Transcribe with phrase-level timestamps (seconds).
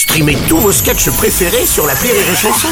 [0.00, 2.68] Streamez tous vos sketchs préférés sur la Rire et Chanson.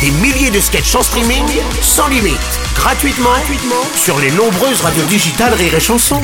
[0.00, 1.44] Des milliers de sketchs en streaming,
[1.82, 2.38] sans limite,
[2.74, 6.22] gratuitement, gratuitement sur les nombreuses radios digitales Rire et Chanson.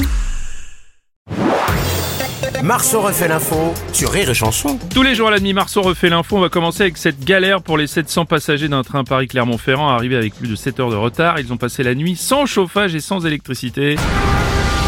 [2.62, 4.78] Marceau refait l'info sur Rire et Chanson.
[4.88, 6.38] Tous les jours à la demi, Marceau refait l'info.
[6.38, 10.34] On va commencer avec cette galère pour les 700 passagers d'un train Paris-Clermont-Ferrand arrivés avec
[10.34, 11.38] plus de 7 heures de retard.
[11.38, 13.96] Ils ont passé la nuit sans chauffage et sans électricité.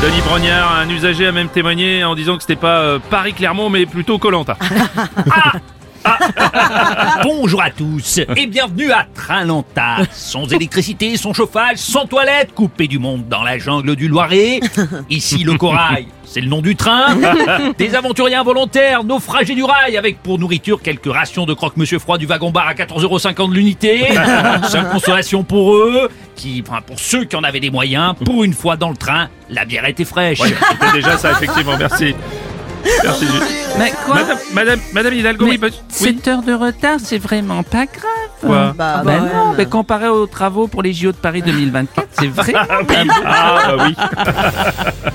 [0.02, 3.84] Denis Brognard, un usager, a même témoigné en disant que c'était pas euh, Paris-Clermont, mais
[3.84, 4.56] plutôt Colanta.
[7.22, 9.98] Bonjour à tous et bienvenue à Train-Lanta.
[10.12, 14.60] Sans électricité, sans chauffage, sans toilette, coupé du monde dans la jungle du Loiret.
[15.10, 17.16] Ici le corail, c'est le nom du train.
[17.78, 22.26] Des aventuriers involontaires, naufragés du rail, avec pour nourriture quelques rations de croque-monsieur froid du
[22.26, 24.06] wagon-bar à 14,50€ de l'unité.
[24.68, 28.54] Seule consolation pour eux, qui, enfin, pour ceux qui en avaient des moyens, pour une
[28.54, 30.40] fois dans le train, la bière était fraîche.
[30.40, 31.76] C'était déjà ça, effectivement.
[31.76, 32.14] Merci.
[33.04, 33.26] Merci.
[33.78, 35.80] Mais quoi Madame, Madame, Madame Hidalgo, Mais oui, bah- oui.
[35.90, 38.30] 7 heures de retard, c'est vraiment pas grave.
[38.40, 42.26] Quoi Ah bah non, mais comparé aux travaux pour les JO de Paris 2024, c'est
[42.28, 42.52] vrai.
[42.54, 42.66] Ah,
[43.76, 43.94] bah oui.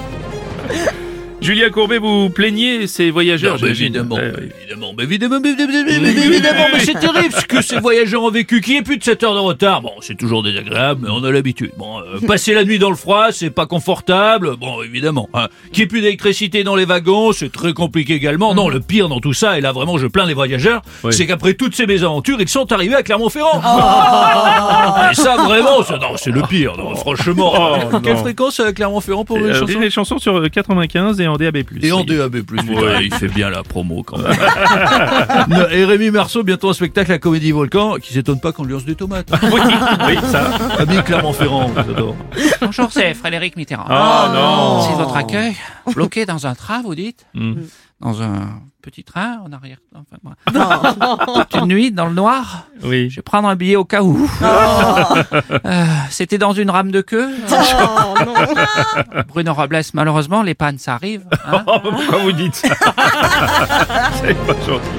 [1.45, 4.49] Julien Courbet, vous plaignez ces voyageurs Non, évidemment, Eh, mais oui.
[4.63, 8.23] évidemment, mais évidemment, mais évidemment, mais évidemment, mais évidemment, c'est terrible ce que ces voyageurs
[8.23, 8.61] ont vécu.
[8.61, 11.31] Qui est plus de 7 heures de retard Bon, c'est toujours désagréable, mais on a
[11.31, 11.71] l'habitude.
[11.77, 14.55] Bon, euh, passer la nuit dans le froid, c'est pas confortable.
[14.57, 15.29] Bon, évidemment.
[15.33, 15.47] Hein.
[15.71, 18.55] Qui est plus d'électricité dans les wagons, c'est très compliqué également.
[18.55, 21.13] Non, le pire dans tout ça, et là vraiment je plains les voyageurs, Oui.
[21.13, 23.61] c'est qu'après toutes ces mésaventures, ils sont arrivés à Clermont-Ferrand.
[25.11, 26.73] Et ça vraiment, c'est, non, c'est le pire.
[26.77, 27.53] Non, franchement.
[27.93, 28.19] Oh, Quelle non.
[28.21, 31.57] fréquence à Clermont-Ferrand pour les Euh, chansons les chansons sur euh, 95 et en DAB+.
[31.81, 32.05] et en Oui.
[32.05, 34.31] DAB+, putain, il fait bien la promo quand même.
[35.71, 38.85] et Rémi Marceau, bientôt un spectacle à Comédie Volcan, qui s'étonne pas qu'on lui lance
[38.85, 39.29] des tomates.
[39.43, 39.61] Oui,
[40.07, 40.45] oui, ça.
[40.79, 42.15] Ami Clermont-Ferrand, j'adore.
[42.61, 43.85] Bonjour, c'est Frédéric Mitterrand.
[43.89, 44.81] Oh, non.
[44.81, 45.55] C'est votre accueil.
[45.93, 47.53] Bloqué dans un train, vous dites Mm.
[48.01, 49.77] Dans un petit train en arrière.
[49.95, 50.35] Enfin, moi.
[51.49, 52.67] Toute une nuit dans le noir.
[52.83, 53.09] Oui.
[53.09, 54.29] Je vais prendre un billet au cas où.
[55.65, 57.29] Euh, C'était dans une rame de queue.
[59.27, 61.23] Bruno Robles, malheureusement, les pannes, ça arrive.
[61.47, 61.63] hein.
[61.67, 62.67] Oh, pourquoi vous dites ça?
[64.21, 64.89] C'est pas gentil.